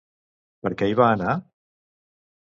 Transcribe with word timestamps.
Per 0.67 0.71
què 0.79 0.87
hi 0.91 0.95
va 0.99 1.09
anar? 1.17 1.35